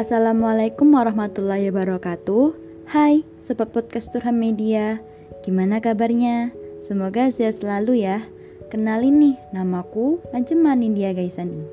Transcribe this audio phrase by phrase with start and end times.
[0.00, 2.56] Assalamualaikum warahmatullahi wabarakatuh
[2.88, 4.96] Hai Sobat Podcast Turham Media
[5.44, 6.56] Gimana kabarnya?
[6.80, 8.24] Semoga sehat selalu ya
[8.72, 11.68] Kenalin nih, namaku Anceman India Gaisani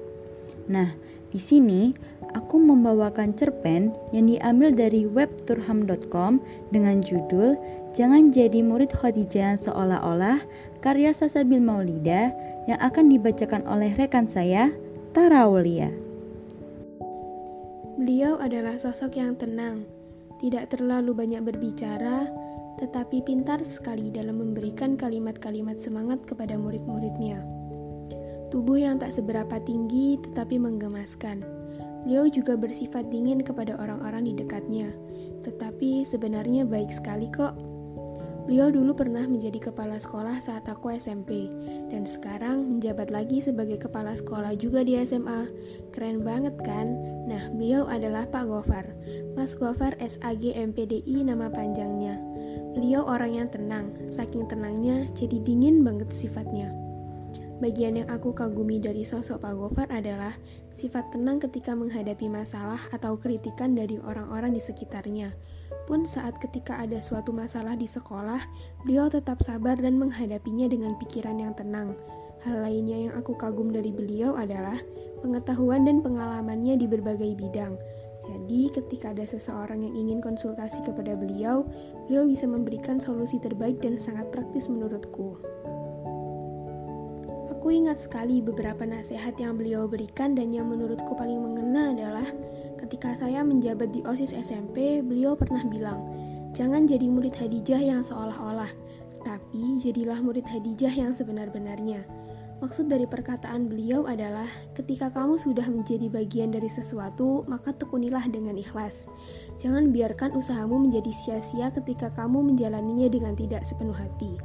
[0.67, 0.91] Nah,
[1.31, 1.95] di sini
[2.35, 7.55] aku membawakan cerpen yang diambil dari web turham.com dengan judul
[7.95, 10.43] Jangan Jadi Murid Khadijah Seolah-olah
[10.83, 12.35] karya Sasabil Maulida
[12.67, 14.75] yang akan dibacakan oleh rekan saya,
[15.15, 15.47] Tara.
[17.97, 19.81] Beliau adalah sosok yang tenang,
[20.37, 22.29] tidak terlalu banyak berbicara,
[22.77, 27.41] tetapi pintar sekali dalam memberikan kalimat-kalimat semangat kepada murid-muridnya.
[28.53, 31.41] Tubuh yang tak seberapa tinggi tetapi menggemaskan.
[32.05, 34.93] Beliau juga bersifat dingin kepada orang-orang di dekatnya,
[35.41, 37.57] tetapi sebenarnya baik sekali kok.
[38.45, 41.49] Beliau dulu pernah menjadi kepala sekolah saat aku SMP,
[41.89, 45.49] dan sekarang menjabat lagi sebagai kepala sekolah juga di SMA.
[45.91, 47.16] Keren banget kan?
[47.27, 48.87] Nah, beliau adalah Pak Gofar.
[49.35, 52.15] Mas Gofar SAG MPDI nama panjangnya.
[52.71, 56.71] Beliau orang yang tenang, saking tenangnya jadi dingin banget sifatnya.
[57.57, 60.37] Bagian yang aku kagumi dari sosok Pak Gofar adalah
[60.71, 65.33] sifat tenang ketika menghadapi masalah atau kritikan dari orang-orang di sekitarnya.
[65.89, 68.45] Pun saat ketika ada suatu masalah di sekolah,
[68.85, 71.97] beliau tetap sabar dan menghadapinya dengan pikiran yang tenang.
[72.45, 74.77] Hal lainnya yang aku kagum dari beliau adalah
[75.19, 77.77] pengetahuan dan pengalamannya di berbagai bidang.
[78.27, 81.63] Jadi, ketika ada seseorang yang ingin konsultasi kepada beliau,
[82.05, 85.39] beliau bisa memberikan solusi terbaik dan sangat praktis menurutku.
[87.55, 92.27] Aku ingat sekali beberapa nasihat yang beliau berikan dan yang menurutku paling mengena adalah
[92.87, 96.07] Ketika saya menjabat di OSIS SMP, beliau pernah bilang,
[96.53, 98.69] "Jangan jadi murid Hadijah yang seolah-olah,
[99.25, 102.05] tapi jadilah murid Hadijah yang sebenar-benarnya."
[102.57, 108.57] Maksud dari perkataan beliau adalah, ketika kamu sudah menjadi bagian dari sesuatu, maka tekunilah dengan
[108.57, 109.05] ikhlas.
[109.61, 114.41] Jangan biarkan usahamu menjadi sia-sia ketika kamu menjalaninya dengan tidak sepenuh hati.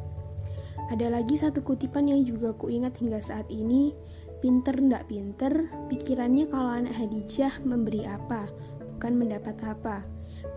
[0.93, 3.97] Ada lagi satu kutipan yang juga kuingat hingga saat ini,
[4.43, 8.51] Pinter ndak pinter, pikirannya kalau anak Hadijah memberi apa,
[8.99, 10.03] bukan mendapat apa.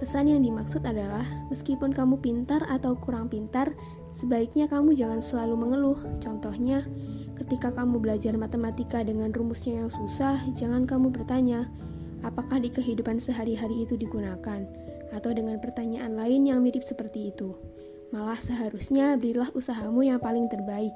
[0.02, 1.22] Pesan yang dimaksud adalah,
[1.54, 3.78] meskipun kamu pintar atau kurang pintar,
[4.10, 6.00] sebaiknya kamu jangan selalu mengeluh.
[6.18, 6.82] Contohnya,
[7.36, 11.68] ketika kamu belajar matematika dengan rumusnya yang susah, jangan kamu bertanya,
[12.24, 14.64] apakah di kehidupan sehari-hari itu digunakan,
[15.12, 17.56] atau dengan pertanyaan lain yang mirip seperti itu.
[18.16, 20.94] Malah seharusnya berilah usahamu yang paling terbaik.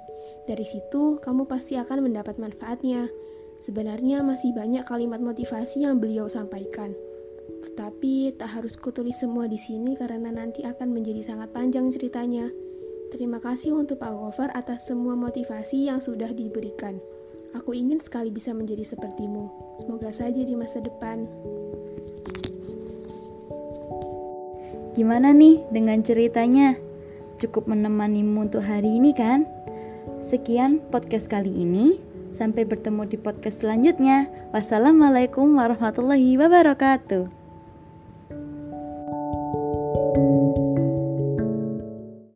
[0.47, 3.11] Dari situ, kamu pasti akan mendapat manfaatnya.
[3.59, 6.95] Sebenarnya masih banyak kalimat motivasi yang beliau sampaikan.
[7.59, 12.47] Tetapi tak harus kutulis semua di sini karena nanti akan menjadi sangat panjang ceritanya.
[13.09, 17.01] Terima kasih untuk Pak Gofar atas semua motivasi yang sudah diberikan.
[17.57, 19.49] Aku ingin sekali bisa menjadi sepertimu.
[19.81, 21.25] Semoga saja di masa depan.
[24.93, 26.77] Gimana nih dengan ceritanya?
[27.41, 29.49] Cukup menemanimu untuk hari ini kan?
[30.21, 31.97] Sekian podcast kali ini.
[32.29, 34.29] Sampai bertemu di podcast selanjutnya.
[34.53, 37.38] Wassalamualaikum warahmatullahi wabarakatuh.